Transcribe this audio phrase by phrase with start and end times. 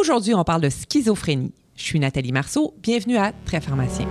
[0.00, 1.52] Aujourd'hui, on parle de schizophrénie.
[1.76, 2.72] Je suis Nathalie Marceau.
[2.78, 4.08] Bienvenue à Très Pharmacien.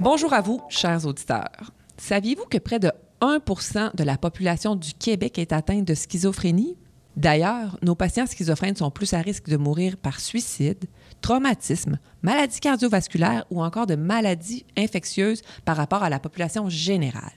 [0.00, 1.70] Bonjour à vous, chers auditeurs.
[1.96, 6.76] Saviez-vous que près de 1% de la population du Québec est atteinte de schizophrénie?
[7.16, 10.86] D'ailleurs, nos patients schizophrènes sont plus à risque de mourir par suicide,
[11.24, 17.32] traumatisme, maladie cardiovasculaire ou encore de maladies infectieuses par rapport à la population générale.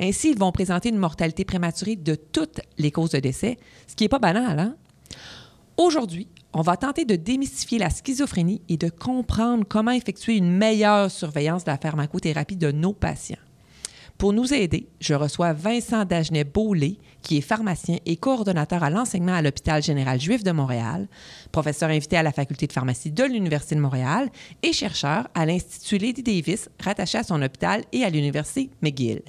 [0.00, 4.04] Ainsi, ils vont présenter une mortalité prématurée de toutes les causes de décès, ce qui
[4.04, 4.74] n'est pas banal, hein?
[5.76, 11.10] Aujourd'hui, on va tenter de démystifier la schizophrénie et de comprendre comment effectuer une meilleure
[11.10, 13.36] surveillance de la pharmacothérapie de nos patients.
[14.20, 19.40] Pour nous aider, je reçois Vincent Dagenet-Beaulé, qui est pharmacien et coordonnateur à l'enseignement à
[19.40, 21.08] l'Hôpital général juif de Montréal,
[21.52, 24.28] professeur invité à la Faculté de pharmacie de l'Université de Montréal
[24.62, 29.22] et chercheur à l'Institut Lady Davis, rattaché à son hôpital et à l'Université McGill.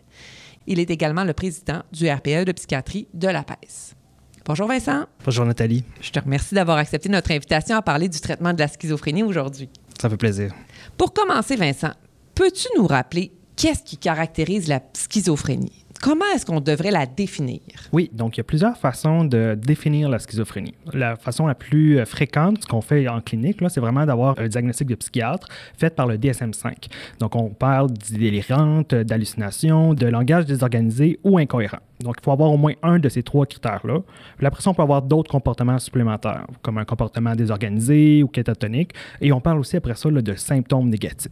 [0.67, 3.95] Il est également le président du RPE de psychiatrie de la PES.
[4.44, 5.05] Bonjour Vincent.
[5.23, 5.86] Bonjour Nathalie.
[6.02, 9.70] Je te remercie d'avoir accepté notre invitation à parler du traitement de la schizophrénie aujourd'hui.
[10.02, 10.53] Ça fait plaisir.
[10.98, 11.94] Pour commencer, Vincent,
[12.36, 15.85] peux-tu nous rappeler qu'est-ce qui caractérise la schizophrénie?
[16.02, 17.59] Comment est-ce qu'on devrait la définir?
[17.93, 20.73] Oui, donc il y a plusieurs façons de définir la schizophrénie.
[20.93, 24.47] La façon la plus euh, fréquente, ce qu'on fait en clinique, c'est vraiment d'avoir un
[24.47, 26.73] diagnostic de psychiatre fait par le DSM-5.
[27.19, 31.80] Donc on parle d'idées délirantes, d'hallucinations, de langage désorganisé ou incohérent.
[31.99, 33.99] Donc, il faut avoir au moins un de ces trois critères-là.
[34.38, 38.93] Puis après ça, on peut avoir d'autres comportements supplémentaires, comme un comportement désorganisé ou catatonique.
[39.21, 41.30] Et on parle aussi après ça de symptômes négatifs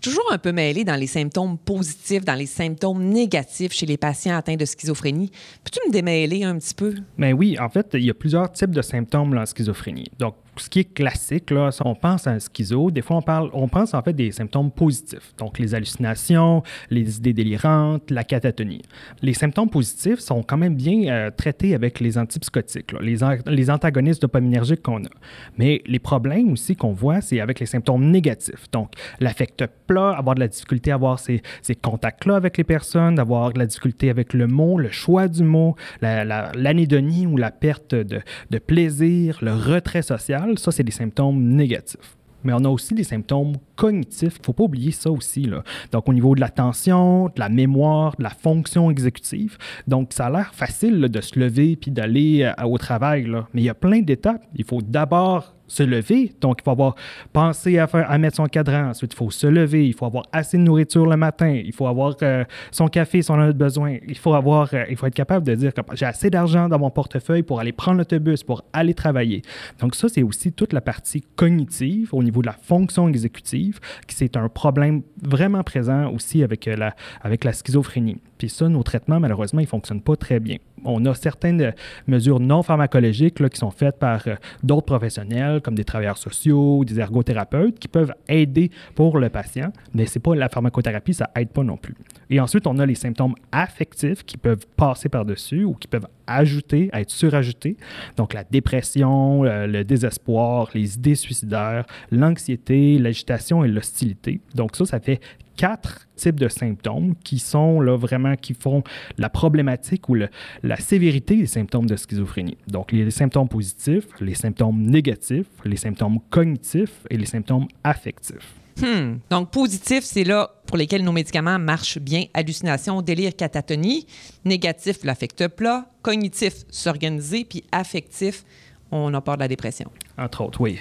[0.00, 4.36] toujours un peu mêlé dans les symptômes positifs, dans les symptômes négatifs chez les patients
[4.36, 5.30] atteints de schizophrénie.
[5.64, 6.94] Peux-tu me démêler un petit peu?
[7.18, 10.10] Ben oui, en fait, il y a plusieurs types de symptômes en schizophrénie.
[10.18, 13.50] Donc, ce qui est classique, là, on pense à un schizo, des fois on, parle,
[13.52, 18.82] on pense en fait des symptômes positifs, donc les hallucinations, les idées délirantes, la catatonie.
[19.22, 24.22] Les symptômes positifs sont quand même bien euh, traités avec les antipsychotiques, les, les antagonistes
[24.22, 25.10] dopaminergiques qu'on a.
[25.56, 30.34] Mais les problèmes aussi qu'on voit, c'est avec les symptômes négatifs, donc l'affect plat, avoir
[30.34, 34.10] de la difficulté à avoir ces, ces contacts-là avec les personnes, d'avoir de la difficulté
[34.10, 38.20] avec le mot, le choix du mot, l'anédonie ou la perte de,
[38.50, 42.16] de plaisir, le retrait social ça, c'est des symptômes négatifs.
[42.44, 44.36] Mais on a aussi des symptômes cognitifs.
[44.36, 45.42] Il ne faut pas oublier ça aussi.
[45.42, 45.62] Là.
[45.92, 49.58] Donc, au niveau de l'attention, de la mémoire, de la fonction exécutive.
[49.86, 53.24] Donc, ça a l'air facile de se lever puis d'aller euh, au travail.
[53.26, 53.46] Là.
[53.52, 54.42] Mais il y a plein d'étapes.
[54.54, 56.32] Il faut d'abord se lever.
[56.40, 56.96] Donc, il faut avoir
[57.32, 58.90] pensé à, faire, à mettre son cadran.
[58.90, 59.86] Ensuite, il faut se lever.
[59.86, 61.48] Il faut avoir assez de nourriture le matin.
[61.48, 63.96] Il faut avoir euh, son café si on en a besoin.
[64.08, 66.78] Il faut, avoir, euh, il faut être capable de dire que j'ai assez d'argent dans
[66.78, 69.42] mon portefeuille pour aller prendre l'autobus, pour aller travailler.
[69.78, 74.16] Donc, ça, c'est aussi toute la partie cognitive au niveau de la fonction exécutive, qui
[74.16, 78.18] c'est un problème vraiment présent aussi avec, euh, la, avec la schizophrénie.
[78.40, 80.56] Puis ça, nos traitements, malheureusement, ils ne fonctionnent pas très bien.
[80.86, 81.74] On a certaines
[82.06, 84.24] mesures non pharmacologiques qui sont faites par
[84.62, 90.06] d'autres professionnels comme des travailleurs sociaux, des ergothérapeutes, qui peuvent aider pour le patient, mais
[90.06, 91.94] c'est pas la pharmacothérapie, ça aide pas non plus.
[92.30, 96.88] Et ensuite, on a les symptômes affectifs qui peuvent passer par-dessus ou qui peuvent ajouter,
[96.94, 97.76] être surajoutés.
[98.16, 104.40] Donc, la dépression, euh, le désespoir, les idées suicidaires, l'anxiété, l'agitation et l'hostilité.
[104.54, 105.20] Donc, ça, ça fait
[105.60, 108.82] quatre types de symptômes qui sont là vraiment qui font
[109.18, 112.56] la problématique ou la sévérité des symptômes de schizophrénie.
[112.66, 118.54] Donc les symptômes positifs, les symptômes négatifs, les symptômes cognitifs et les symptômes affectifs.
[118.80, 119.18] Hmm.
[119.28, 122.24] Donc, positif, c'est là pour lesquels nos médicaments marchent bien.
[122.32, 124.06] Hallucination, délire, catatonie.
[124.46, 125.90] Négatif, l'affect plat.
[126.00, 127.44] Cognitif, s'organiser.
[127.44, 128.44] Puis affectif,
[128.90, 129.90] on a peur de la dépression.
[130.16, 130.78] Entre autres, oui.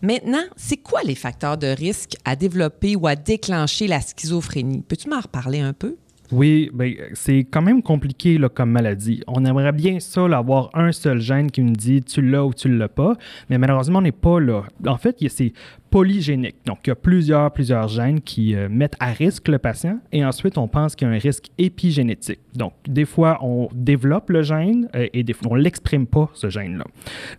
[0.00, 4.82] Maintenant, c'est quoi les facteurs de risque à développer ou à déclencher la schizophrénie?
[4.86, 5.96] Peux-tu m'en reparler un peu?
[6.30, 9.22] Oui, ben, c'est quand même compliqué là, comme maladie.
[9.26, 12.68] On aimerait bien ça, avoir un seul gène qui nous dit tu l'as ou tu
[12.68, 13.14] ne l'as pas,
[13.48, 14.64] mais malheureusement, on n'est pas là.
[14.86, 15.52] En fait, c'est
[15.90, 16.56] polygénique.
[16.66, 20.22] Donc, il y a plusieurs, plusieurs gènes qui euh, mettent à risque le patient et
[20.22, 22.40] ensuite, on pense qu'il y a un risque épigénétique.
[22.54, 26.28] Donc, des fois, on développe le gène euh, et des fois, on ne l'exprime pas,
[26.34, 26.84] ce gène-là.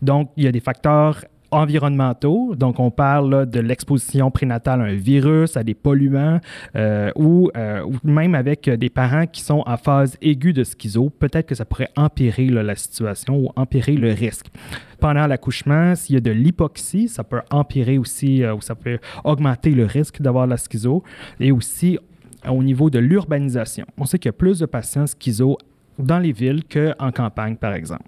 [0.02, 2.56] Donc, il y a des facteurs environnementaux.
[2.56, 6.40] Donc, on parle de l'exposition prénatale à un virus, à des polluants,
[6.76, 11.10] euh, ou, euh, ou, même avec des parents qui sont en phase aiguë de schizo.
[11.10, 14.48] Peut-être que ça pourrait empirer la situation ou empirer le risque.
[15.00, 19.00] Pendant l'accouchement, s'il y a de l'hypoxie, ça peut empirer aussi, euh, ou ça peut
[19.24, 21.04] augmenter le risque d'avoir la schizo.
[21.40, 21.98] Et aussi,
[22.48, 25.58] au niveau de l'urbanisation, on sait qu'il y a plus de patients schizo
[25.98, 28.04] dans les villes qu'en campagne, par exemple.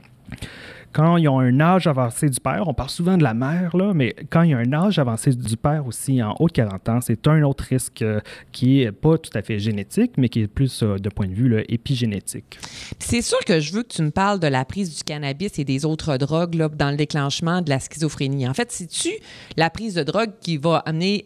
[0.93, 4.15] Quand ils ont un âge avancé du père, on parle souvent de la mère, mais
[4.29, 6.99] quand il y a un âge avancé du père aussi en haut de 40 ans,
[7.01, 8.19] c'est un autre risque euh,
[8.51, 11.63] qui est pas tout à fait génétique, mais qui est plus de point de vue
[11.69, 12.59] épigénétique.
[12.99, 15.63] C'est sûr que je veux que tu me parles de la prise du cannabis et
[15.63, 18.47] des autres drogues dans le déclenchement de la schizophrénie.
[18.47, 19.09] En fait, c'est-tu
[19.57, 21.25] la prise de drogue qui va amener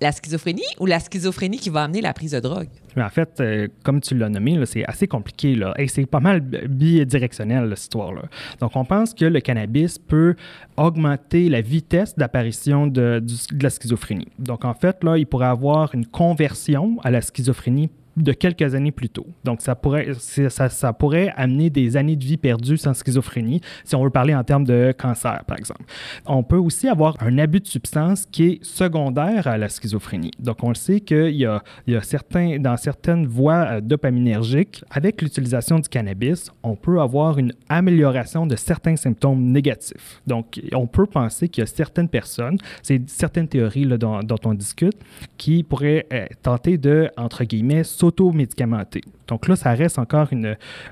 [0.00, 2.68] la schizophrénie ou la schizophrénie qui va amener la prise de drogue?
[2.96, 6.20] Mais en fait, euh, comme tu l'as nommé, c'est assez compliqué là, et c'est pas
[6.20, 8.22] mal bidirectionnel, cette histoire-là.
[8.60, 10.34] Donc, on pense que le cannabis peut
[10.76, 13.22] augmenter la vitesse d'apparition de,
[13.60, 14.28] la schizophrénie.
[14.38, 18.92] Donc, en fait, là, il pourrait avoir une conversion à la schizophrénie de quelques années
[18.92, 19.26] plus tôt.
[19.44, 24.34] Donc, ça pourrait, amener des années de vie perdues sans schizophrénie, si on veut parler
[24.34, 25.82] en termes de cancer, par exemple.
[26.26, 30.32] On peut aussi avoir un abus de substance qui est secondaire à la schizophrénie.
[30.38, 31.62] Donc, on le sait qu'il y a,
[32.02, 38.46] certains, dans certaines voies euh, dopaminergiques, avec l'utilisation du cannabis, on peut avoir une amélioration
[38.46, 40.20] de certains symptômes négatifs.
[40.26, 44.96] Donc, on peut penser qu'il y a certaines personnes, c'est certaines théories dont, on discute,
[45.36, 49.02] qui pourraient euh, tenter de, entre guillemets, s'auto-médicamenter.
[49.30, 50.28] Donc là, ça reste encore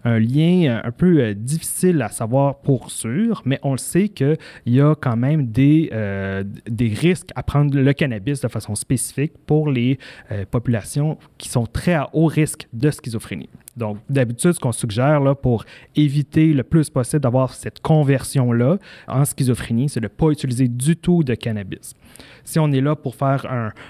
[0.04, 4.08] un lien euh, un peu euh, difficile à savoir pour sûr, mais on le sait
[4.08, 8.76] qu'il y a quand même des, euh, des risques à prendre le cannabis de façon
[8.76, 9.98] spécifique pour les
[10.50, 13.48] populations qui sont très à haut risque de schizophrénie.
[13.76, 15.64] Donc, d'habitude, ce qu'on suggère là, pour
[15.94, 20.96] éviter le plus possible d'avoir cette conversion-là en schizophrénie, c'est de ne pas utiliser du
[20.96, 21.94] tout de cannabis.
[22.44, 23.46] Si on est là pour faire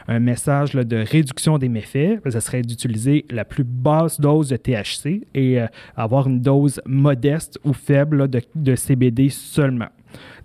[0.09, 5.27] un, message de réduction des méfaits, ce serait d'utiliser la plus basse dose de THC
[5.35, 9.89] et euh, avoir une dose modeste ou faible de, de CBD seulement.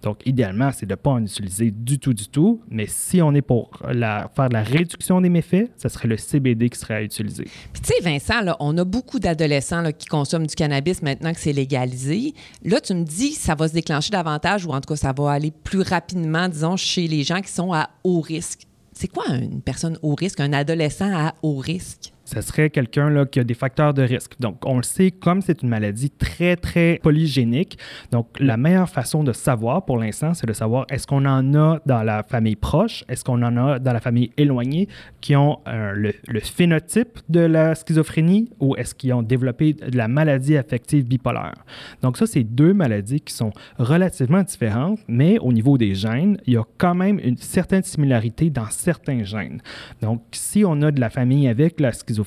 [0.01, 2.61] Donc, idéalement, c'est de ne pas en utiliser du tout, du tout.
[2.69, 6.69] Mais si on est pour la, faire la réduction des méfaits, ce serait le CBD
[6.69, 7.45] qui serait à utiliser.
[7.71, 11.53] Puis, tu sais, Vincent, on a beaucoup d'adolescents qui consomment du cannabis maintenant que c'est
[11.53, 12.33] légalisé.
[12.65, 15.31] Là, tu me dis ça va se déclencher davantage ou en tout cas, ça va
[15.31, 18.67] aller plus rapidement, disons, chez les gens qui sont à haut risque.
[18.91, 22.12] C'est quoi une personne haut risque, un adolescent à haut risque?
[22.33, 24.33] Ce serait quelqu'un qui a des facteurs de risque.
[24.39, 27.77] Donc, on le sait, comme c'est une maladie très, très polygénique,
[28.11, 31.79] donc la meilleure façon de savoir pour l'instant, c'est de savoir est-ce qu'on en a
[31.85, 34.87] dans la famille proche, est-ce qu'on en a dans la famille éloignée
[35.21, 39.97] qui ont euh, le, le, phénotype de la schizophrénie ou est-ce qu'ils ont développé de
[39.97, 41.53] la maladie affective bipolaire.
[42.01, 46.53] Donc, ça, c'est deux maladies qui sont relativement différentes, mais au niveau des gènes, il
[46.53, 49.61] y a quand même une certaine similarité dans certains gènes.
[50.01, 52.22] Donc, si on a de la famille avec la schizophrénie,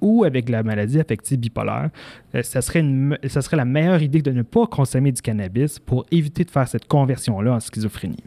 [0.00, 1.90] ou avec la maladie affective bipolaire,
[2.34, 2.84] euh, ça, serait
[3.28, 6.68] ça serait la meilleure idée de ne pas consommer du cannabis pour éviter de faire
[6.68, 8.24] cette conversion-là en schizophrénie.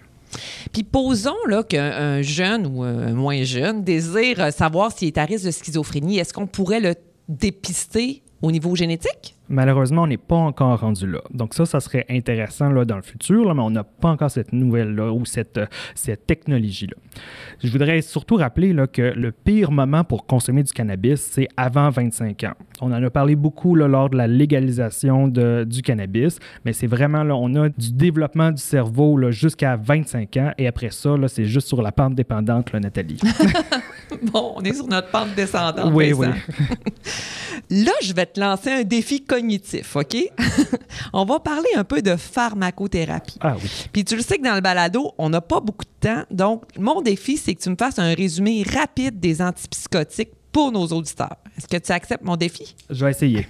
[0.72, 1.36] Puis posons
[1.70, 6.18] qu'un jeune ou un moins jeune désire savoir s'il est à risque de schizophrénie.
[6.18, 6.96] Est-ce qu'on pourrait le
[7.30, 9.38] dépister au niveau génétique?
[9.48, 11.22] Malheureusement, on n'est pas encore rendu là.
[11.34, 14.30] Donc ça, ça serait intéressant là, dans le futur, là, mais on n'a pas encore
[14.30, 16.96] cette nouvelle-là ou cette, euh, cette technologie-là.
[17.64, 21.90] Je voudrais surtout rappeler là, que le pire moment pour consommer du cannabis, c'est avant
[21.90, 22.54] 25 ans.
[22.82, 26.88] On en a parlé beaucoup là, lors de la légalisation de, du cannabis, mais c'est
[26.88, 31.46] vraiment, là, on a du développement du cerveau jusqu'à 25 ans et après ça, c'est
[31.46, 33.20] juste sur la pente dépendante, là, Nathalie.
[34.24, 35.92] bon, on est sur notre pente descendante.
[35.94, 36.28] Oui, oui.
[37.70, 40.16] là, je vais te lancer un défi cognitif, OK?
[41.14, 43.38] on va parler un peu de pharmacothérapie.
[43.42, 43.70] Ah oui.
[43.92, 46.24] Puis tu le sais que dans le balado, on n'a pas beaucoup de temps.
[46.32, 50.86] Donc, mon défi, c'est que tu me fasses un résumé rapide des antipsychotiques pour nos
[50.88, 51.38] auditeurs.
[51.58, 52.76] Est-ce que tu acceptes mon défi?
[52.90, 53.48] Je vais essayer.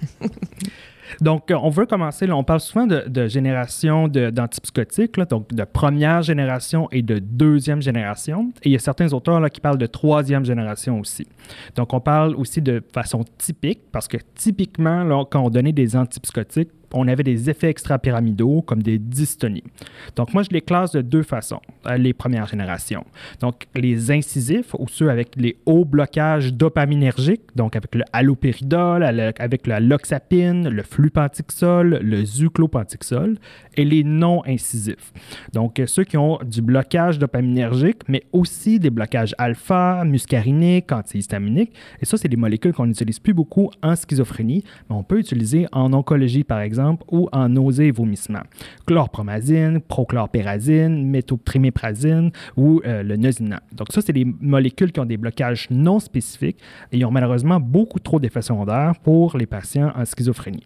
[1.20, 7.02] Donc, on veut commencer, on parle souvent de, génération d'antipsychotiques, donc de première génération et
[7.02, 8.52] de deuxième génération.
[8.62, 11.26] Et il y a certains auteurs là, qui parlent de troisième génération aussi.
[11.76, 15.96] Donc, on parle aussi de façon typique, parce que typiquement, là, quand on donnait des
[15.96, 19.64] antipsychotiques, on avait des effets extrapyramidaux comme des dystonies.
[20.16, 23.04] Donc, moi, je les classe de deux façons, euh, les premières générations.
[23.40, 29.66] Donc, les incisifs ou ceux avec les hauts blocages dopaminergiques, donc avec le halopéridol, avec
[29.66, 33.36] la loxapine, le flupantixol, le zuclopantixol,
[33.76, 35.12] et les non incisifs.
[35.52, 41.72] Donc, ceux qui ont du blocage dopaminergique, mais aussi des blocages alpha, muscariniques, antihistaminiques.
[42.00, 45.66] Et ça, c'est des molécules qu'on n'utilise plus beaucoup en schizophrénie, mais on peut utiliser
[45.72, 48.42] en oncologie, par exemple ou en nausée et vomissement.
[48.86, 53.60] Chlorpromazine, prochlorpérazine, méthopriméprazine ou euh, le nosinant.
[53.72, 56.58] Donc ça, c'est des molécules qui ont des blocages non spécifiques
[56.92, 60.64] et ont malheureusement beaucoup trop d'effets secondaires pour les patients en schizophrénie.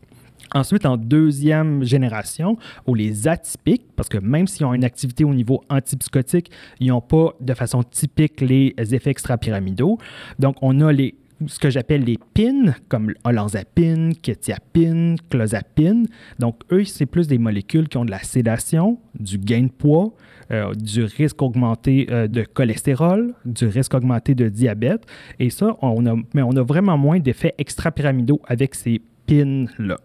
[0.54, 2.56] Ensuite, en deuxième génération,
[2.87, 7.02] ou les atypiques, parce que même s'ils ont une activité au niveau antipsychotique, ils n'ont
[7.02, 9.98] pas de façon typique les effets extrapyramidaux.
[10.38, 11.14] Donc, on a les
[11.47, 16.07] ce que j'appelle les PIN, comme olanzapine, quetiapine, clozapine.
[16.38, 20.14] Donc, eux, c'est plus des molécules qui ont de la sédation, du gain de poids,
[20.50, 25.04] euh, du risque augmenté euh, de cholestérol, du risque augmenté de diabète.
[25.38, 29.99] Et ça, on a, mais on a vraiment moins d'effets extrapyramidaux avec ces PIN-là.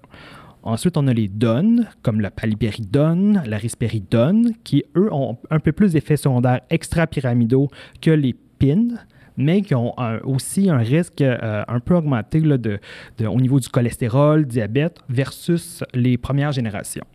[0.65, 5.73] Ensuite, on a les DON, comme la palipéridone, la risperidone, qui, eux, ont un peu
[5.73, 7.67] plus d'effets secondaires extrapyramidaux
[8.01, 8.95] que les PIN
[9.37, 14.99] mais qui ont aussi un risque euh, un peu augmenté au niveau du cholestérol, diabète,
[15.09, 17.05] versus les premières générations.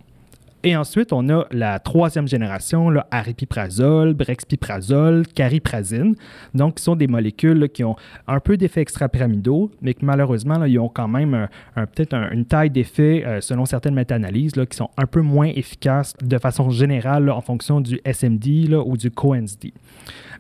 [0.65, 6.17] Et ensuite, on a la troisième génération, là, aripiprazole, brexpiprazole, cariprazine.
[6.55, 7.95] Donc, qui sont des molécules qui ont
[8.27, 13.25] un peu d'effets extrapyramidaux, mais que malheureusement, ils ont quand même peut-être une taille d'effet,
[13.25, 17.81] euh, selon certaines méta-analyses, qui sont un peu moins efficaces de façon générale en fonction
[17.81, 19.73] du SMD ou du CoNSD.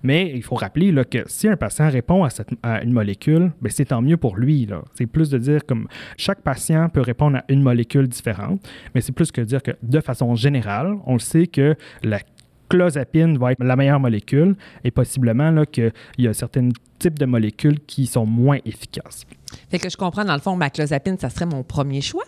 [0.02, 2.26] Mais il faut rappeler là, que si un patient répond
[2.62, 4.68] à, une molécule, ben, c'est tant mieux pour lui.
[4.94, 8.60] C'est plus de dire comme chaque patient peut répondre à une molécule différente,
[8.94, 12.20] mais c'est plus que dire que de façon générale, on le sait que la
[12.68, 17.80] clozapine va être la meilleure molécule et possiblement qu'il y a certains types de molécules
[17.80, 19.24] qui sont moins efficaces.
[19.70, 22.24] Fait que je comprends, dans le fond, ma clozapine, ça serait mon premier choix?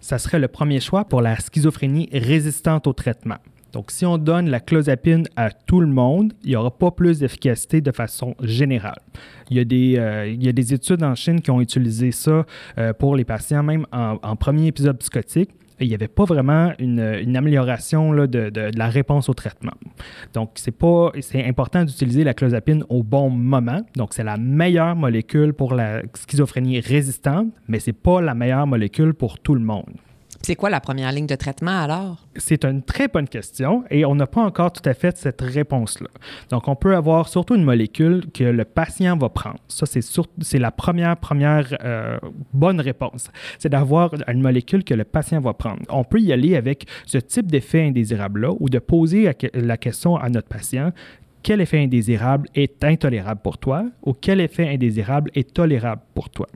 [0.00, 3.38] Ça serait le premier choix pour la schizophrénie résistante au traitement.
[3.72, 7.20] Donc, si on donne la clozapine à tout le monde, il n'y aura pas plus
[7.20, 8.98] d'efficacité de façon générale.
[9.50, 12.10] Il y, a des, euh, il y a des études en Chine qui ont utilisé
[12.10, 12.44] ça
[12.78, 15.50] euh, pour les patients, même en, premier épisode psychotique.
[15.80, 19.72] Il n'y avait pas vraiment une, amélioration là, de, de, la réponse au traitement.
[20.34, 23.80] Donc, c'est pas, c'est important d'utiliser la clozapine au bon moment.
[23.96, 28.66] Donc, c'est la meilleure molécule pour la schizophrénie résistante, mais ce n'est pas la meilleure
[28.66, 29.94] molécule pour tout le monde.
[30.42, 32.26] C'est quoi la première ligne de traitement alors?
[32.36, 36.08] C'est une très bonne question et on n'a pas encore tout à fait cette réponse-là.
[36.50, 39.58] Donc, on peut avoir surtout une molécule que le patient va prendre.
[39.68, 42.18] Ça, c'est, la première, première euh,
[42.52, 43.30] bonne réponse.
[43.58, 45.82] C'est d'avoir une molécule que le patient va prendre.
[45.90, 50.28] On peut y aller avec ce type d'effet indésirable-là ou de poser la question à
[50.30, 50.92] notre patient
[51.42, 56.46] quel effet indésirable est intolérable pour toi ou quel effet indésirable est tolérable pour toi?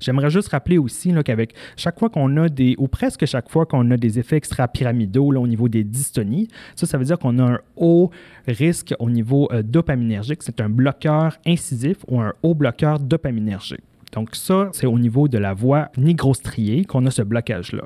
[0.00, 3.90] J'aimerais juste rappeler aussi qu'avec chaque fois qu'on a des, ou presque chaque fois qu'on
[3.90, 7.58] a des effets extra-pyramidaux au niveau des dystonies, ça, ça veut dire qu'on a un
[7.76, 8.10] haut
[8.46, 10.42] risque au niveau euh, dopaminergique.
[10.42, 13.82] C'est un bloqueur incisif ou un haut bloqueur dopaminergique.
[14.12, 17.84] Donc ça, c'est au niveau de la voie nigrostriée qu'on a ce blocage-là.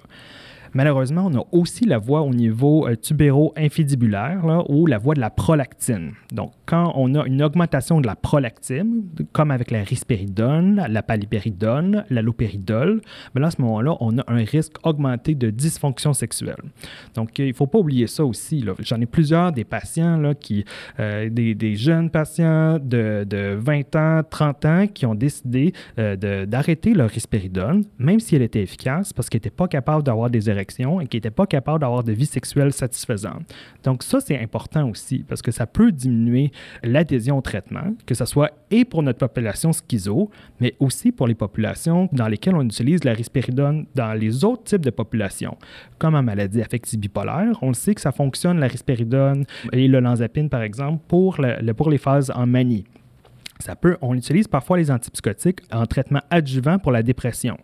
[0.75, 5.29] Malheureusement, on a aussi la voie au niveau euh, tubéro-infidibulaire ou la voie de la
[5.29, 6.13] prolactine.
[6.33, 9.03] Donc, quand on a une augmentation de la prolactine,
[9.33, 13.03] comme avec la risperidone, la palipéridone, la lopéridol,
[13.35, 16.63] ben à ce moment-là, on a un risque augmenté de dysfonction sexuelle.
[17.15, 18.65] Donc, il ne faut pas oublier ça aussi.
[18.81, 20.23] J'en ai plusieurs des patients,
[21.01, 27.11] euh, des, jeunes patients de, 20 ans, 30 ans, qui ont décidé euh, d'arrêter leur
[27.11, 30.62] risperidone, même si elle était efficace, parce qu'ils n'étaient pas capables d'avoir des érections
[31.01, 33.43] et qui n'étaient pas capables d'avoir de vie sexuelle satisfaisante.
[33.85, 36.53] Donc ça, c'est important aussi parce que ça peut diminuer
[36.83, 41.35] l'adhésion au traitement, que ce soit et pour notre population schizo, mais aussi pour les
[41.35, 45.57] populations dans lesquelles on utilise la risperidone dans les autres types de populations,
[45.99, 47.59] comme en maladie affective bipolaire.
[47.63, 51.39] On sait que ça fonctionne, la risperidone et le lanzapine, par exemple, pour,
[51.77, 52.85] pour les phases en manie.
[54.01, 57.57] On utilise parfois les antipsychotiques en traitement adjuvant pour la dépression.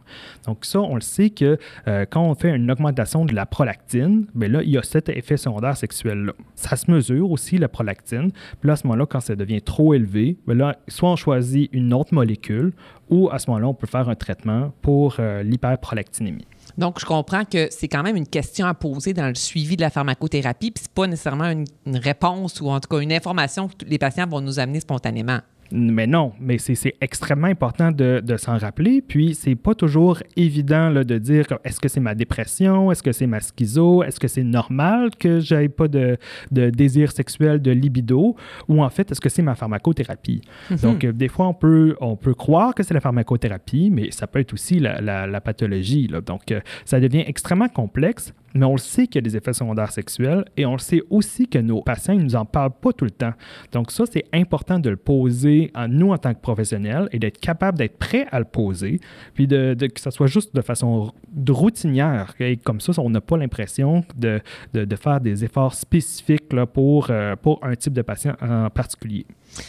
[0.47, 4.27] Donc ça, on le sait que euh, quand on fait une augmentation de la prolactine,
[4.35, 6.33] bien là, il y a cet effet secondaire sexuel-là.
[6.55, 8.31] Ça se mesure aussi, la prolactine.
[8.61, 11.69] Puis là, à ce moment-là, quand ça devient trop élevé, bien là, soit on choisit
[11.73, 12.73] une autre molécule
[13.11, 16.47] ou à ce moment-là, on peut faire un traitement pour euh, l'hyperprolactinémie.
[16.77, 19.81] Donc, je comprends que c'est quand même une question à poser dans le suivi de
[19.81, 23.85] la pharmacothérapie, puis c'est pas nécessairement une, réponse ou en tout cas une information que
[23.87, 25.41] les patients vont nous amener spontanément.
[25.71, 29.03] Mais non, mais c'est extrêmement important de, s'en rappeler.
[29.03, 33.13] Puis, c'est pas toujours évident là, de dire est-ce que c'est ma dépression, est-ce que
[33.13, 36.19] c'est ma schizo, est-ce que c'est normal que j'aie pas de,
[36.51, 38.37] désir sexuel, de libido,
[38.69, 40.43] ou en fait, est-ce que c'est ma pharmacothérapie?
[40.71, 40.83] Mm-hmm.
[40.83, 44.27] Donc, euh, des fois, on peut, on peut croire que c'est la pharmacothérapie, mais ça
[44.27, 46.09] peut être aussi la, pathologie.
[46.09, 49.53] Donc, euh, ça devient extrêmement complexe mais on le sait qu'il y a des effets
[49.53, 52.93] secondaires sexuels et on le sait aussi que nos patients ne nous en parlent pas
[52.93, 53.33] tout le temps.
[53.73, 57.39] Donc ça, c'est important de le poser à nous en tant que professionnels et d'être
[57.39, 59.01] capable d'être prêt à le poser,
[59.35, 61.13] puis de, que ça soit juste de façon
[61.49, 62.35] routinière.
[62.41, 64.41] Et comme ça, on n'a pas l'impression de,
[64.73, 69.27] de, faire des efforts spécifiques là, pour, euh, pour un type de patient en particulier.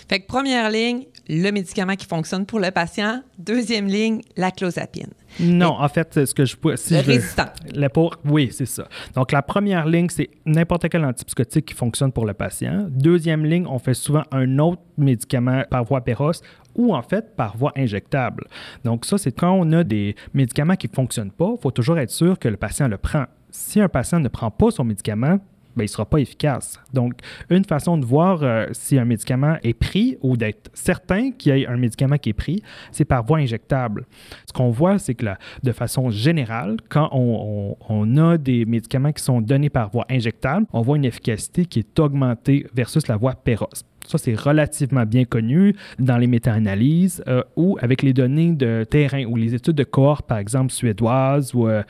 [0.07, 3.21] Fait que première ligne, le médicament qui fonctionne pour le patient.
[3.37, 5.09] Deuxième ligne, la clozapine.
[5.39, 6.71] Non, en fait, ce que je peux.
[6.71, 7.45] le résistant.
[7.93, 8.87] pour, oui, c'est ça.
[9.15, 12.87] Donc, la première ligne, c'est n'importe quel antipsychotique qui fonctionne pour le patient.
[12.89, 16.41] Deuxième ligne, on fait souvent un autre médicament par voie pérosse
[16.75, 18.45] ou en fait par voie injectable.
[18.83, 21.99] Donc, ça, c'est quand on a des médicaments qui ne fonctionnent pas, il faut toujours
[21.99, 23.25] être sûr que le patient le prend.
[23.51, 25.39] Si un patient ne prend pas son médicament,
[25.75, 26.79] ben, il ne sera pas efficace.
[26.93, 27.13] Donc,
[27.49, 31.61] une façon de voir euh, si un médicament est pris ou d'être certain qu'il y
[31.61, 34.05] ait un médicament qui est pris, c'est par voie injectable.
[34.47, 35.25] Ce qu'on voit, c'est que
[35.63, 40.81] de façon générale, quand on, a des médicaments qui sont donnés par voie injectable, on
[40.81, 43.83] voit une efficacité qui est augmentée versus la voie pérosse.
[44.07, 49.25] Ça, c'est relativement bien connu dans les méta-analyses euh, ou avec les données de terrain
[49.25, 51.83] ou les études de cohorte, par exemple, suédoises ou euh,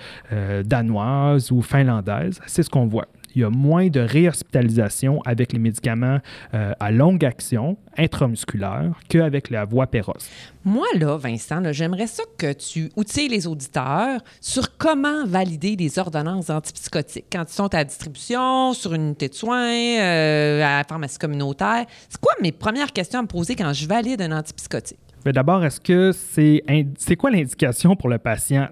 [0.63, 2.41] danoises ou finlandaises.
[2.45, 6.19] C'est ce qu'on voit il y a moins de réhospitalisation avec les médicaments
[6.53, 10.29] euh, à longue action intramusculaire qu'avec la voie pérosse.
[10.65, 16.49] Moi, là, Vincent, j'aimerais ça que tu outilles les auditeurs sur comment valider des ordonnances
[16.49, 21.17] antipsychotiques quand ils sont à distribution, sur une unité de soins, euh, à la pharmacie
[21.17, 21.85] communautaire.
[22.09, 24.99] C'est quoi mes premières questions à me poser quand je valide un antipsychotique?
[25.25, 28.69] D'abord, est-ce que c'est quoi l'indication pour le patient?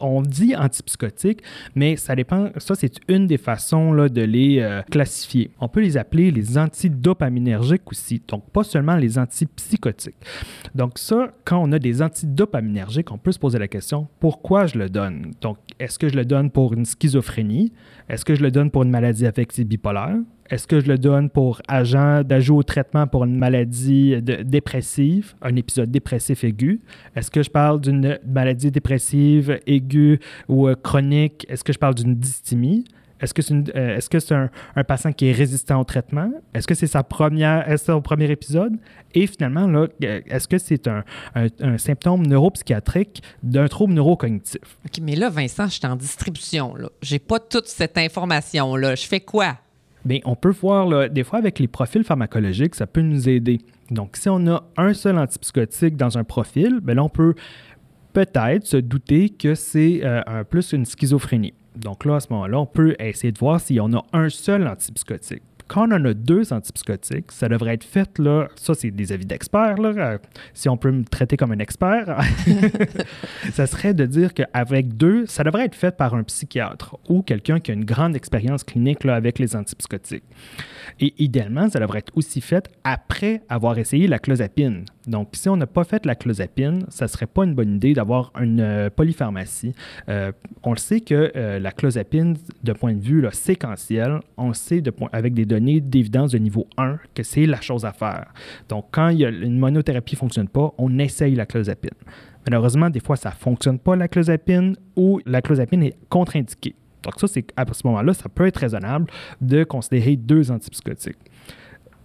[0.00, 1.42] On dit antipsychotique,
[1.74, 2.50] mais ça dépend.
[2.58, 5.50] Ça c'est une des façons de les euh, classifier.
[5.60, 8.22] On peut les appeler les antidopaminergiques aussi.
[8.28, 10.14] Donc pas seulement les antipsychotiques.
[10.74, 14.78] Donc ça, quand on a des antidopaminergiques, on peut se poser la question pourquoi je
[14.78, 15.32] le donne?
[15.40, 17.72] Donc est-ce que je le donne pour une schizophrénie?
[18.08, 20.16] Est-ce que je le donne pour une maladie affective bipolaire?
[20.50, 25.54] Est-ce que je le donne pour agent d'ajout au traitement pour une maladie dépressive, un
[25.56, 26.80] épisode dépressif aigu?
[27.14, 31.46] Est-ce que je parle d'une maladie dépressive aiguë ou euh, chronique?
[31.48, 32.84] Est-ce que je parle d'une dysthymie?
[33.20, 36.30] Est-ce que c'est euh, un, patient qui est résistant au traitement?
[36.54, 38.76] Est-ce que c'est sa première, son premier épisode?
[39.14, 44.62] Et finalement, euh, est-ce que c'est un, un, symptôme neuropsychiatrique d'un trouble neurocognitif?
[44.84, 46.74] OK, mais là, Vincent, je suis en distribution.
[47.02, 48.94] Je n'ai pas toute cette information-là.
[48.94, 49.56] Je fais quoi?
[50.04, 53.58] Bien, on peut voir, des fois, avec les profils pharmacologiques, ça peut nous aider.
[53.90, 57.34] Donc, si on a un seul antipsychotique dans un profil, bien là, on peut
[58.12, 61.54] peut-être se douter que c'est euh, plus une schizophrénie.
[61.76, 64.66] Donc là, à ce moment-là, on peut essayer de voir si on a un seul
[64.66, 69.26] antipsychotique quand on a deux antipsychotiques, ça devrait être fait, là, ça c'est des avis
[69.26, 70.18] d'experts, euh,
[70.54, 72.18] si on peut me traiter comme un expert,
[73.52, 77.60] ça serait de dire qu'avec deux, ça devrait être fait par un psychiatre ou quelqu'un
[77.60, 80.24] qui a une grande expérience clinique avec les antipsychotiques.
[81.00, 84.86] Et idéalement, ça devrait être aussi fait après avoir essayé la clozapine.
[85.06, 87.92] Donc, si on n'a pas fait la clozapine, ça ne serait pas une bonne idée
[87.92, 89.74] d'avoir une euh, polypharmacie.
[90.08, 94.92] Euh, on le sait que la clozapine, de point de vue séquentiel, on sait de
[95.12, 98.32] avec des données d'évidence de niveau 1 que c'est la chose à faire.
[98.68, 101.90] Donc, quand il y a une monothérapie ne fonctionne pas, on essaye la clozapine.
[102.46, 106.74] Malheureusement, des fois, ça ne fonctionne pas la clozapine ou la clozapine est contre-indiquée.
[107.02, 109.06] Donc, ça, c'est à ce moment-là, ça peut être raisonnable
[109.40, 111.18] de considérer deux antipsychotiques.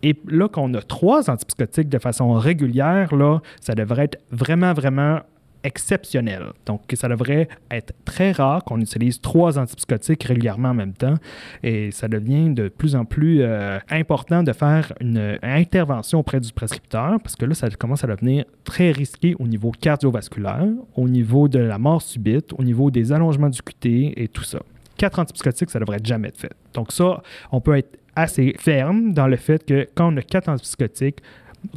[0.03, 4.73] Et là, quand on a trois antipsychotiques de façon régulière, là, ça devrait être vraiment,
[4.73, 5.21] vraiment
[5.63, 6.51] exceptionnel.
[6.65, 11.15] Donc, ça devrait être très rare qu'on utilise trois antipsychotiques régulièrement en même temps.
[11.63, 16.51] Et ça devient de plus en plus euh, important de faire une intervention auprès du
[16.51, 21.47] prescripteur parce que là, ça commence à devenir très risqué au niveau cardiovasculaire, au niveau
[21.47, 24.59] de la mort subite, au niveau des allongements du QT et tout ça.
[24.97, 26.53] Quatre antipsychotiques, ça devrait jamais être fait.
[26.73, 27.21] Donc ça,
[27.51, 31.19] on peut être assez ferme dans le fait que quand on a quatre antipsychotiques,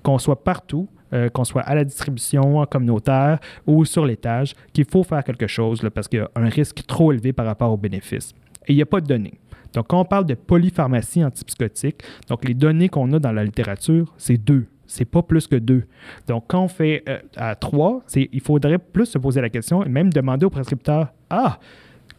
[0.03, 5.03] qu'on soit partout, euh, qu'on soit à la distribution communautaire ou sur l'étage, qu'il faut
[5.03, 8.33] faire quelque chose parce qu'il y a un risque trop élevé par rapport aux bénéfices.
[8.67, 9.39] Et il n'y a pas de données.
[9.73, 14.13] Donc, quand on parle de polypharmacie antipsychotique, donc les données qu'on a dans la littérature,
[14.17, 14.67] c'est deux.
[14.87, 15.85] C'est pas plus que deux.
[16.29, 19.89] Donc, quand on fait euh, à trois, il faudrait plus se poser la question et
[19.89, 21.59] même demander au prescripteur Ah,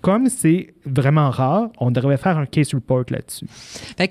[0.02, 3.46] comme c'est vraiment rare, on devrait faire un case report là-dessus.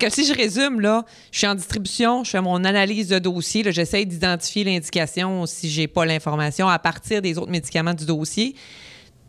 [0.09, 4.05] Si je résume, là, je suis en distribution, je fais mon analyse de dossier, j'essaie
[4.05, 8.55] d'identifier l'indication si j'ai pas l'information à partir des autres médicaments du dossier.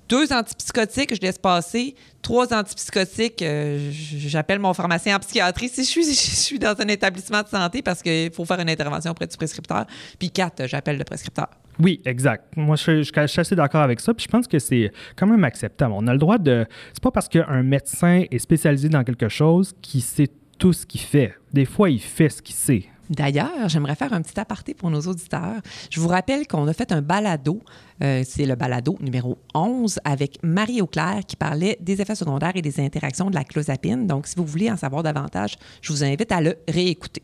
[0.09, 1.95] Deux antipsychotiques, je laisse passer.
[2.23, 7.49] Trois antipsychotiques, euh, j'appelle mon pharmacien en psychiatrie si je suis, dans un établissement de
[7.49, 9.87] santé parce qu'il faut faire une intervention auprès du prescripteur.
[10.19, 11.49] Puis quatre, j'appelle le prescripteur.
[11.79, 12.57] Oui, exact.
[12.57, 14.15] Moi, je, je, suis assez d'accord avec ça.
[14.15, 15.93] Puis je pense que c'est quand même acceptable.
[15.95, 16.67] On a le droit de.
[16.93, 21.03] C'est pas parce qu'un médecin est spécialisé dans quelque chose qu'il sait tout ce qu'il
[21.03, 21.35] fait.
[21.53, 22.85] Des fois, il fait ce qu'il sait.
[23.11, 25.61] D'ailleurs, j'aimerais faire un petit aparté pour nos auditeurs.
[25.91, 27.61] Je vous rappelle qu'on a fait un balado,
[28.03, 32.63] euh, c'est le balado numéro 11 avec Marie Auclair qui parlait des effets secondaires et
[32.63, 34.07] des interactions de la clozapine.
[34.07, 37.23] Donc, si vous voulez en savoir davantage, je vous invite à le réécouter.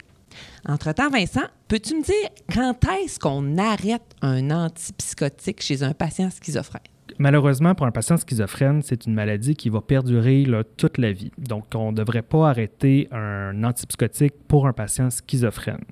[0.67, 6.94] Entre-temps, Vincent, peux-tu me dire quand est-ce qu'on arrête un antipsychotique chez un patient schizophrène?
[7.19, 11.31] Malheureusement, pour un patient schizophrène, c'est une maladie qui va perdurer toute la vie.
[11.39, 15.85] Donc, on ne devrait pas arrêter un antipsychotique pour un patient schizophrène.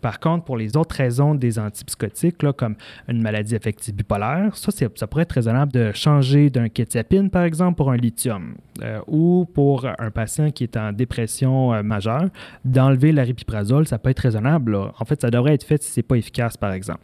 [0.00, 2.76] Par contre, pour les autres raisons des antipsychotiques, comme
[3.08, 7.76] une maladie affective bipolaire, ça, ça pourrait être raisonnable de changer d'un kétiapine, par exemple,
[7.76, 8.54] pour un lithium.
[8.82, 12.28] Euh, ou pour un patient qui est en dépression euh, majeure,
[12.64, 14.76] d'enlever l'aripiprazole, ça peut être raisonnable.
[14.76, 17.00] En fait, ça devrait être fait si ce n'est pas efficace, par exemple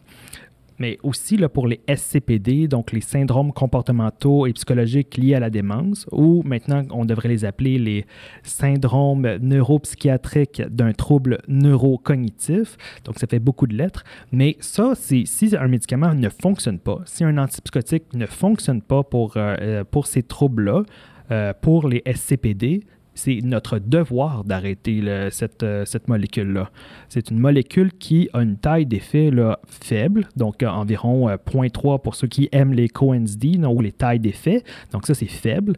[0.79, 6.07] mais aussi pour les SCPD, donc les syndromes comportementaux et psychologiques liés à la démence,
[6.11, 8.05] ou maintenant on devrait les appeler les
[8.43, 12.77] syndromes neuropsychiatriques d'un trouble neurocognitif.
[13.05, 15.25] Donc ça fait beaucoup de lettres, mais ça, si
[15.59, 20.07] un médicament ne fonctionne pas, si un antipsychotique ne fonctionne pas pour, euh, euh, pour
[20.07, 20.83] ces troubles-là,
[21.31, 22.83] euh, pour les SCPD,
[23.15, 26.69] c'est notre devoir d'arrêter cette, euh, cette molécule-là.
[27.09, 29.31] C'est une molécule qui a une taille d'effet
[29.67, 34.19] faible, donc euh, environ 0.3 euh, pour ceux qui aiment les CoNSD, ou les tailles
[34.19, 34.63] d'effet.
[34.91, 35.73] Donc ça, c'est faible.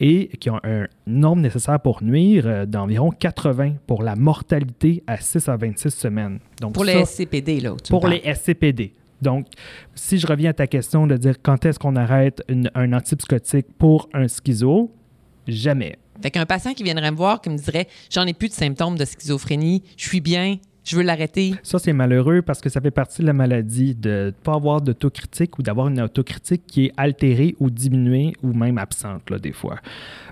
[0.00, 5.48] Et qui a un nombre nécessaire pour nuire d'environ 80 pour la mortalité à 6
[5.48, 6.38] à 26 semaines.
[6.60, 7.74] Donc, pour les SCPD, là.
[7.88, 8.94] pour les SCPD.
[9.20, 9.46] Donc,
[9.94, 12.42] si je reviens à ta question de dire quand est-ce qu'on arrête
[12.74, 14.90] un antipsychotique pour un schizo,
[15.46, 15.98] jamais.
[16.22, 18.96] Fait qu'un patient qui viendrait me voir, qui me dirait J'en ai plus de symptômes
[18.96, 21.54] de schizophrénie, je suis bien, je veux l'arrêter.
[21.62, 24.80] Ça, c'est malheureux parce que ça fait partie de la maladie de ne pas avoir
[24.80, 29.52] d'autocritique ou d'avoir une autocritique qui est altérée ou diminuée ou même absente, là, des
[29.52, 29.76] fois.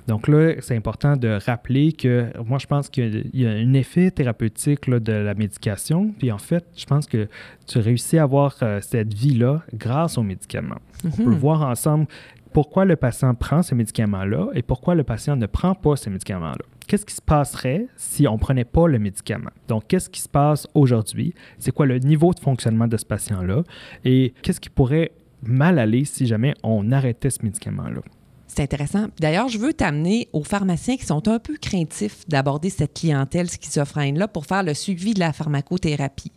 [0.07, 4.11] Donc là, c'est important de rappeler que moi, je pense qu'il y a un effet
[4.11, 6.15] thérapeutique de la médication.
[6.19, 7.29] Puis en fait, je pense que
[7.67, 10.81] tu réussis à avoir euh, cette vie-là grâce aux médicaments.
[11.05, 11.35] On peut mhm.
[11.35, 12.07] voir ensemble
[12.53, 16.65] pourquoi le patient prend ces médicaments-là et pourquoi le patient ne prend pas ces médicaments-là.
[16.87, 19.51] Qu'est-ce qui se passerait si on ne prenait pas le médicament?
[19.69, 21.35] Donc, qu'est-ce qui se passe aujourd'hui?
[21.59, 23.63] C'est quoi le niveau de fonctionnement de ce patient-là?
[24.05, 28.01] Et qu'est-ce qui pourrait mal aller si jamais on arrêtait ce médicament-là?
[28.47, 29.09] C'est intéressant.
[29.21, 34.27] D'ailleurs, je veux t'amener aux pharmaciens qui sont un peu craintifs d'aborder cette clientèle schizophrène-là
[34.27, 36.33] pour faire le suivi de la pharmacothérapie.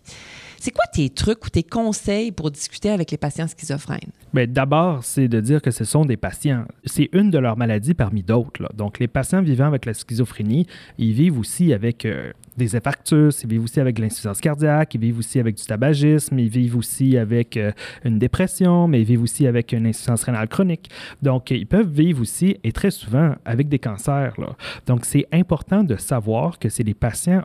[0.63, 4.12] C'est quoi tes trucs ou tes conseils pour discuter avec les patients schizophrènes?
[4.32, 6.65] Bien, d'abord, c'est de dire que ce sont des patients.
[6.86, 8.71] C'est une de leurs maladies parmi d'autres.
[8.76, 10.67] Donc, les patients vivant avec la schizophrénie,
[11.00, 15.17] ils vivent aussi avec euh, des infarctus, ils vivent aussi avec l'insuffisance cardiaque, ils vivent
[15.17, 17.71] aussi avec du tabagisme, ils vivent aussi avec euh,
[18.06, 20.91] une dépression, mais ils vivent aussi avec une insuffisance rénale chronique.
[21.24, 24.36] Donc, ils peuvent vivre aussi, et très souvent, avec des cancers.
[24.86, 27.41] Donc, c'est important de savoir que c'est des patients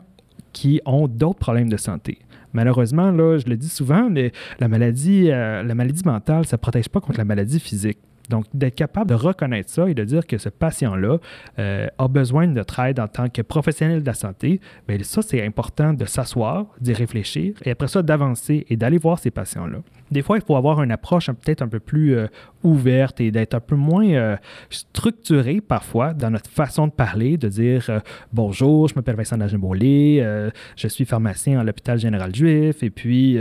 [0.53, 2.19] qui ont d'autres problèmes de santé.
[2.53, 6.61] Malheureusement, là, je le dis souvent, mais la maladie, euh, la maladie mentale, ça ne
[6.61, 7.99] protège pas contre la maladie physique.
[8.29, 11.17] Donc, d'être capable de reconnaître ça et de dire que ce patient-là
[11.59, 15.21] euh, a besoin de notre aide en tant que professionnel de la santé, bien, ça,
[15.21, 19.79] c'est important de s'asseoir, d'y réfléchir et après ça, d'avancer et d'aller voir ces patients-là.
[20.11, 22.27] Des fois, il faut avoir une approche peut-être un peu plus euh,
[22.63, 24.35] ouverte et d'être un peu moins euh,
[24.69, 28.01] structuré parfois dans notre façon de parler, de dire
[28.33, 33.37] bonjour, je m'appelle Vincent Nagimbolé, je suis pharmacien à l'hôpital général juif et puis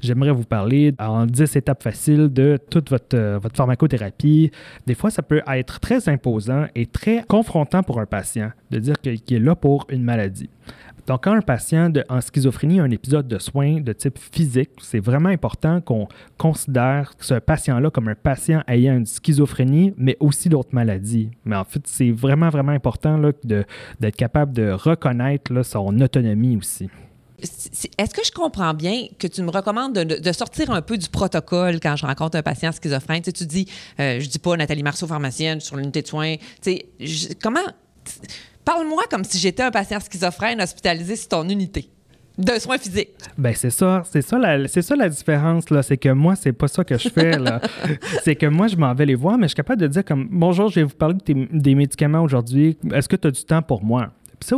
[0.00, 4.50] j'aimerais vous parler en 10 étapes faciles de toute votre, votre pharmacothérapie
[4.86, 8.94] des fois, ça peut être très imposant et très confrontant pour un patient de dire
[9.00, 10.50] qu'il est là pour une maladie.
[11.06, 14.98] Donc, quand un patient en schizophrénie a un épisode de soins de type physique, c'est
[14.98, 20.72] vraiment important qu'on considère ce patient-là comme un patient ayant une schizophrénie, mais aussi d'autres
[20.72, 21.30] maladies.
[21.44, 26.90] Mais en fait, c'est vraiment, vraiment important d'être capable de reconnaître son autonomie aussi.
[27.38, 31.80] Est-ce que je comprends bien que tu me recommandes de, sortir un peu du protocole
[31.80, 33.22] quand je rencontre un patient schizophrène?
[33.22, 33.68] Tu, tu dis,
[34.00, 36.36] euh, je dis pas Nathalie Marceau, pharmacienne, sur l'unité de soins.
[36.62, 37.60] Tu sais, comment.
[38.66, 41.88] Parle-moi comme si j'étais un patient schizophrène hospitalisé sur ton unité
[42.36, 43.10] de soins physiques.
[43.38, 46.52] Ben c'est ça, c'est ça la, c'est ça la différence là, c'est que moi c'est
[46.52, 47.60] pas ça que je fais là.
[48.24, 50.26] c'est que moi je m'en vais les voir, mais je suis capable de dire comme
[50.32, 52.76] bonjour, je vais vous parler des médicaments aujourd'hui.
[52.92, 54.54] Est-ce que tu as du temps pour moi c'est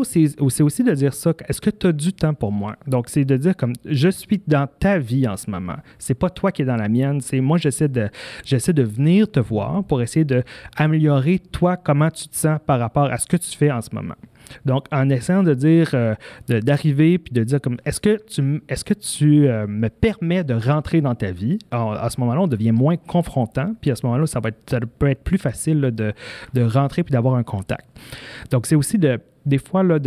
[0.62, 1.32] aussi de dire ça.
[1.48, 2.76] Est-ce que tu as du temps pour moi?
[2.86, 5.76] Donc, c'est de dire comme je suis dans ta vie en ce moment.
[5.98, 7.20] C'est pas toi qui es dans la mienne.
[7.20, 8.08] C'est moi, j'essaie de,
[8.44, 13.04] j'essaie de venir te voir pour essayer d'améliorer toi, comment tu te sens par rapport
[13.04, 14.16] à ce que tu fais en ce moment.
[14.64, 16.14] Donc, en essayant de dire, euh,
[16.48, 20.54] d'arriver puis de dire comme, est-ce que tu, est-ce que tu euh, me permets de
[20.54, 21.58] rentrer dans ta vie?
[21.70, 25.08] à ce moment-là, on devient moins confrontant, puis à ce moment-là, ça, va être, peut
[25.08, 26.12] être plus facile de,
[26.54, 27.87] de rentrer puis d'avoir un contact.
[28.50, 29.98] Donc, c'est aussi de des fois là,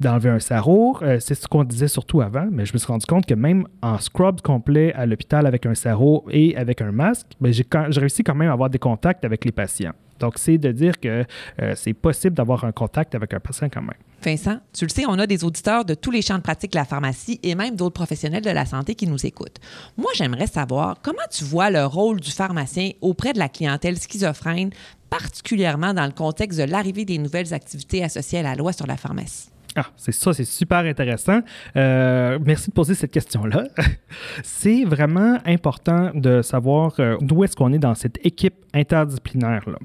[0.00, 0.96] d'enlever un sarrau.
[1.02, 3.66] Euh, c'est ce qu'on disait surtout avant, mais je me suis rendu compte que même
[3.82, 8.22] en scrub complet à l'hôpital avec un sarrau et avec un masque, ben, j'ai réussi
[8.22, 9.92] quand même à avoir des contacts avec les patients.
[10.20, 11.24] Donc, c'est de dire que
[11.60, 13.94] euh, c'est possible d'avoir un contact avec un patient quand même.
[14.22, 16.76] Vincent, tu le sais, on a des auditeurs de tous les champs de pratique de
[16.78, 19.58] la pharmacie et même d'autres professionnels de la santé qui nous écoutent.
[19.96, 24.70] Moi, j'aimerais savoir comment tu vois le rôle du pharmacien auprès de la clientèle schizophrène,
[25.08, 28.98] particulièrement dans le contexte de l'arrivée des nouvelles activités associées à la loi sur la
[28.98, 29.50] pharmacie?
[29.76, 31.40] Ah, c'est ça, c'est super intéressant.
[31.76, 33.64] Euh, merci de poser cette question-là.
[34.42, 39.78] c'est vraiment important de savoir euh, d'où est-ce qu'on est dans cette équipe interdisciplinaire-là.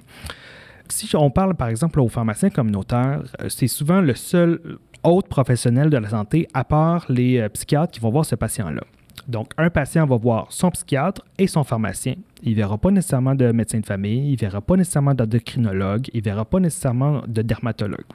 [0.90, 4.60] Si on parle, par exemple, aux pharmaciens communautaires, euh, c'est souvent le seul
[5.04, 8.82] autre professionnel de la santé, à part les psychiatres, qui vont voir ce patient-là.
[9.28, 12.16] Donc, un patient va voir son psychiatre et son pharmacien.
[12.44, 16.08] Il ne verra pas nécessairement de médecin de famille, il ne verra pas nécessairement d'endocrinologue,
[16.14, 18.06] il ne verra pas nécessairement de dermatologue.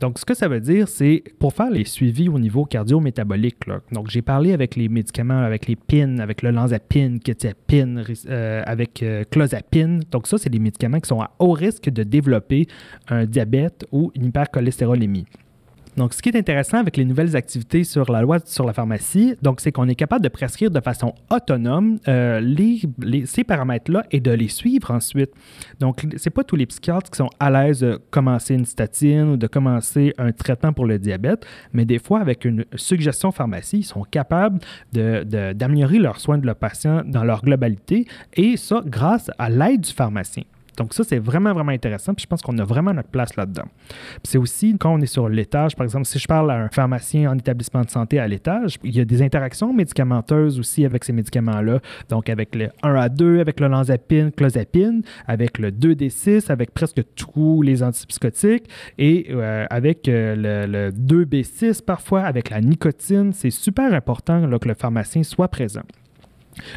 [0.00, 3.56] Donc, ce que ça veut dire, c'est pour faire les suivis au niveau cardio-métabolique.
[3.90, 9.02] Donc, j'ai parlé avec les médicaments, avec les PIN, avec le lanzapine, kétiapine, euh, avec
[9.02, 10.02] euh, clozapine.
[10.10, 12.66] Donc, ça, c'est des médicaments qui sont à haut risque de développer
[13.08, 15.26] un diabète ou une hypercholestérolémie.
[15.98, 19.34] Donc, ce qui est intéressant avec les nouvelles activités sur la loi sur la pharmacie,
[19.42, 22.40] donc, c'est qu'on est capable de prescrire de façon autonome euh,
[23.26, 25.30] ces paramètres-là et de les suivre ensuite.
[25.80, 29.36] Donc, c'est pas tous les psychiatres qui sont à l'aise de commencer une statine ou
[29.36, 33.82] de commencer un traitement pour le diabète, mais des fois, avec une suggestion pharmacie, ils
[33.82, 34.60] sont capables
[34.92, 39.92] d'améliorer leurs soins de le patient dans leur globalité et ça grâce à l'aide du
[39.92, 40.44] pharmacien.
[40.78, 42.14] Donc ça, c'est vraiment, vraiment intéressant.
[42.14, 43.64] Puis je pense qu'on a vraiment notre place là-dedans.
[44.22, 47.30] c'est aussi quand on est sur l'étage, par exemple, si je parle à un pharmacien
[47.30, 51.12] en établissement de santé à l'étage, il y a des interactions médicamenteuses aussi avec ces
[51.12, 51.80] médicaments-là.
[52.08, 57.02] Donc avec le 1 à 2, avec le lanzapine, clozapine, avec le 2D6, avec presque
[57.16, 63.32] tous les antipsychotiques et euh, avec euh, le, le 2B6 parfois, avec la nicotine.
[63.32, 65.82] C'est super important là, que le pharmacien soit présent.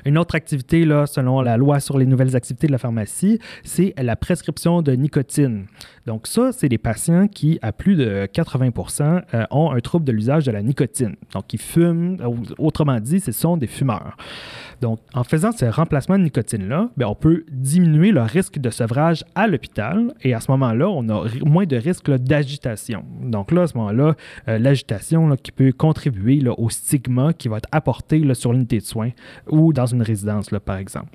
[0.06, 3.94] Une autre activité, là, selon la loi sur les nouvelles activités de la pharmacie, c'est
[3.98, 5.66] la prescription de nicotine.
[6.06, 10.12] Donc ça, c'est des patients qui, à plus de 80% euh, ont un trouble de
[10.12, 11.16] l'usage de la nicotine.
[11.34, 12.18] Donc ils fument,
[12.58, 14.18] autrement dit, ce sont des fumeurs.
[14.82, 19.24] Donc en faisant ce remplacement de nicotine-là, ben, on peut diminuer le risque de sevrage
[19.36, 23.06] à l'hôpital et à ce moment-là, on a moins de risque d'agitation.
[23.22, 24.16] Donc là, à ce moment-là,
[24.48, 29.12] euh, l'agitation qui peut contribuer au stigma qui va être apporté sur l'unité de soins
[29.50, 31.10] ou dans une résidence, par exemple.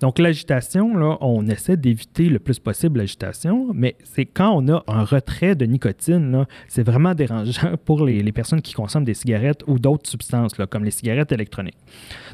[0.00, 5.04] Donc, l'agitation, on essaie d'éviter le plus possible l'agitation, mais c'est quand on a un
[5.04, 10.08] retrait de nicotine, c'est vraiment dérangeant pour les, personnes qui consomment des cigarettes ou d'autres
[10.08, 11.76] substances, comme les cigarettes électroniques.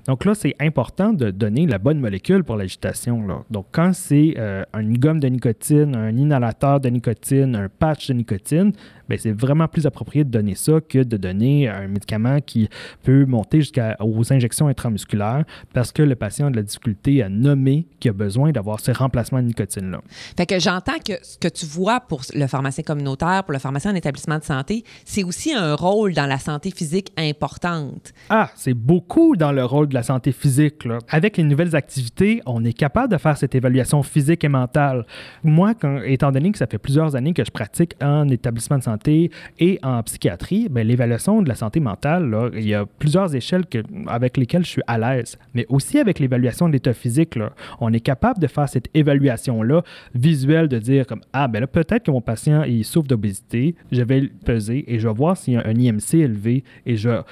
[0.06, 3.26] Donc là, c'est important de donner la bonne molécule pour l'agitation.
[3.50, 8.14] Donc, quand c'est euh, une gomme de nicotine, un inhalateur de nicotine, un patch de
[8.14, 8.72] nicotine,
[9.16, 12.68] c'est vraiment plus approprié de donner ça que de donner un médicament qui
[13.02, 17.86] peut monter jusqu'aux injections intramusculaires parce que le patient a de la difficulté à nommer
[18.00, 20.00] qu'il a besoin d'avoir ce remplacement de nicotine-là.
[20.36, 23.92] Fait que j'entends que ce que tu vois pour le pharmacien communautaire, pour le pharmacien
[23.92, 28.12] en établissement de santé, c'est aussi un rôle dans la santé physique importante.
[28.28, 30.84] Ah, c'est beaucoup dans le rôle de la santé physique.
[30.84, 30.98] Là.
[31.08, 35.06] Avec les nouvelles activités, on est capable de faire cette évaluation physique et mentale.
[35.42, 38.82] Moi, quand, étant donné que ça fait plusieurs années que je pratique en établissement de
[38.82, 43.64] santé, et en psychiatrie, ben, l'évaluation de la santé mentale, il y a plusieurs échelles
[44.06, 45.38] avec lesquelles je suis à l'aise.
[45.54, 49.82] Mais aussi avec l'évaluation de l'état physique, là, on est capable de faire cette évaluation-là
[50.14, 54.02] visuelle, de dire comme Ah, ben là, peut-être que mon patient il souffre d'obésité, je
[54.02, 57.22] vais le peser et je vais voir s'il y a un IMC élevé et je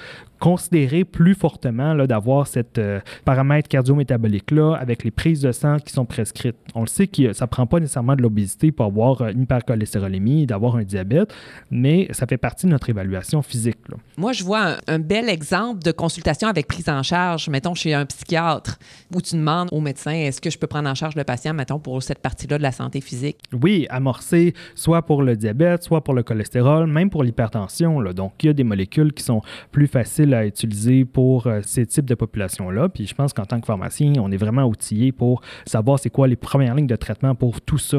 [0.40, 6.04] considérer plus fortement d'avoir cette euh, paramètre cardio-métabolique-là avec les prises de sang qui sont
[6.04, 6.56] prescrites.
[6.74, 10.46] On le sait que ça ne prend pas nécessairement de l'obésité pour avoir une hypercholestérolémie,
[10.46, 11.32] d'avoir un diabète,
[11.70, 13.78] mais ça fait partie de notre évaluation physique.
[14.16, 18.06] Moi, je vois un, bel exemple de consultation avec prise en charge, mettons, chez un
[18.06, 18.78] psychiatre,
[19.14, 21.78] où tu demandes au médecin est-ce que je peux prendre en charge le patient, mettons,
[21.78, 23.38] pour cette partie-là de la santé physique?
[23.52, 28.02] Oui, amorcer soit pour le diabète, soit pour le cholestérol, même pour l'hypertension.
[28.12, 31.86] Donc, il y a des molécules qui sont plus faciles à utiliser pour euh, ces
[31.86, 32.88] types de populations-là.
[32.88, 36.28] Puis je pense qu'en tant que pharmacien, on est vraiment outillé pour savoir c'est quoi
[36.28, 37.98] les premières lignes de traitement pour tout ça.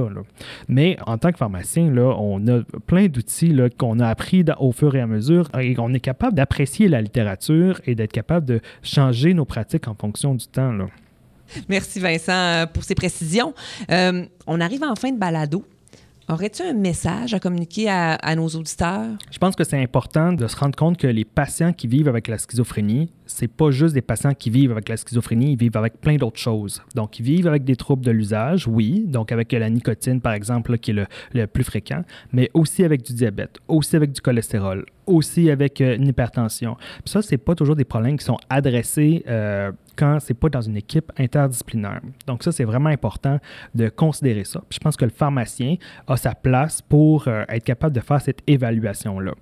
[0.68, 4.96] Mais en tant que pharmacien, là, on a plein d'outils qu'on a appris au fur
[4.96, 9.34] et à mesure et on est capable d'apprécier la littérature et d'être capable de changer
[9.34, 10.74] nos pratiques en fonction du temps.
[11.70, 13.54] Merci Vincent euh, pour ces précisions.
[13.92, 15.66] Euh, on arrive en fin de balado.
[16.30, 19.12] Aurais-tu un message à communiquer à, nos auditeurs?
[19.32, 22.28] Je pense que c'est important de se rendre compte que les patients qui vivent avec
[22.28, 26.02] la schizophrénie, c'est pas juste des patients qui vivent avec la schizophrénie, ils vivent avec
[26.02, 26.82] plein d'autres choses.
[26.96, 30.78] Donc, ils vivent avec des troubles de l'usage, oui, donc avec la nicotine, par exemple,
[30.80, 32.02] qui est le, le plus fréquent,
[32.34, 36.76] mais aussi avec du diabète, aussi avec du cholestérol, aussi avec euh, une hypertension.
[36.76, 40.62] Puis ça, c'est pas toujours des problèmes qui sont adressés euh, quand c'est pas dans
[40.62, 42.02] une équipe interdisciplinaire.
[42.26, 43.40] Donc ça, c'est vraiment important
[43.76, 44.62] de considérer ça.
[44.70, 45.76] Je pense que le pharmacien
[46.08, 49.34] a sa place pour euh, être capable de faire cette évaluation-là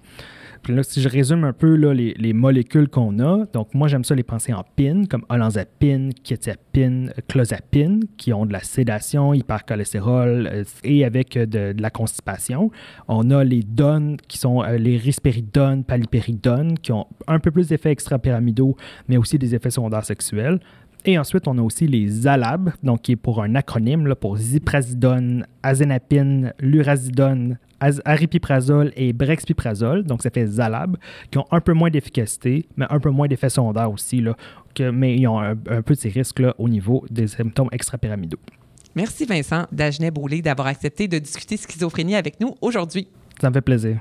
[0.83, 4.53] si je résume un peu les, molécules qu'on a, donc moi j'aime ça les penser
[4.53, 11.37] en PIN, comme olanzapine, quetiapine, clozapine, qui ont de la sédation, hypercholestérol euh, et avec
[11.37, 12.71] euh, de, la constipation.
[13.07, 17.67] On a les dones qui sont euh, les rispéridones, palipéridones, qui ont un peu plus
[17.69, 18.75] d'effets extrapyramidaux,
[19.07, 20.59] mais aussi des effets secondaires sexuels.
[21.07, 25.45] Et ensuite, on a aussi les ALAB, donc qui est pour un acronyme pour ziprasidone,
[25.61, 30.97] azénapine, lurazidone, aripiprazole et brexpiprazole, donc ça fait ZALAB,
[31.31, 34.35] qui ont un peu moins d'efficacité, mais un peu moins d'effets secondaires aussi, là,
[34.73, 38.39] que, mais ils ont un, peu de ces risques là, au niveau des symptômes extrapyramidaux.
[38.95, 43.07] Merci Vincent Dagenet Boulay d'avoir accepté de discuter schizophrénie avec nous aujourd'hui.
[43.41, 43.99] Ça me fait plaisir.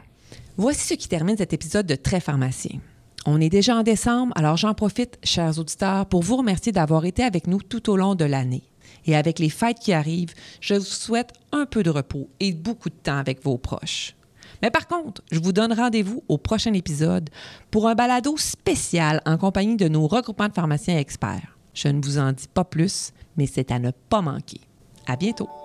[0.56, 2.78] Voici ce qui termine cet épisode de Très pharmacien.
[3.26, 7.24] On est déjà en décembre, alors j'en profite, chers auditeurs, pour vous remercier d'avoir été
[7.24, 8.62] avec nous tout au long de l'année.
[9.06, 12.88] Et avec les fêtes qui arrivent, je vous souhaite un peu de repos et beaucoup
[12.88, 14.14] de temps avec vos proches.
[14.62, 17.28] Mais par contre, je vous donne rendez-vous au prochain épisode
[17.70, 21.58] pour un balado spécial en compagnie de nos regroupements de pharmaciens experts.
[21.74, 24.60] Je ne vous en dis pas plus, mais c'est à ne pas manquer.
[25.06, 25.63] À bientôt!